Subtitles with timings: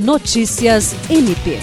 [0.00, 1.60] Notícias MP.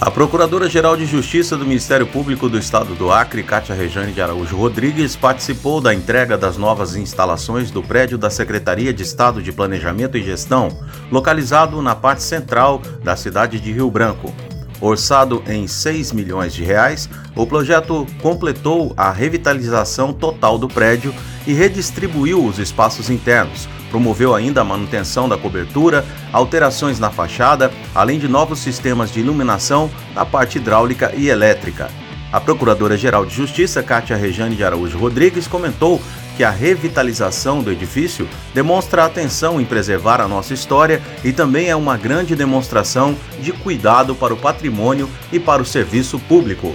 [0.00, 4.56] A Procuradora-Geral de Justiça do Ministério Público do Estado do Acre, Cátia Rejane de Araújo
[4.56, 10.16] Rodrigues, participou da entrega das novas instalações do prédio da Secretaria de Estado de Planejamento
[10.16, 10.68] e Gestão,
[11.10, 14.32] localizado na parte central da cidade de Rio Branco.
[14.80, 21.12] Orçado em 6 milhões de reais, o projeto completou a revitalização total do prédio
[21.46, 28.18] e redistribuiu os espaços internos, Promoveu ainda a manutenção da cobertura, alterações na fachada, além
[28.18, 31.90] de novos sistemas de iluminação na parte hidráulica e elétrica.
[32.32, 36.02] A Procuradora-Geral de Justiça, Cátia Rejane de Araújo Rodrigues, comentou
[36.36, 41.76] que a revitalização do edifício demonstra atenção em preservar a nossa história e também é
[41.76, 46.74] uma grande demonstração de cuidado para o patrimônio e para o serviço público.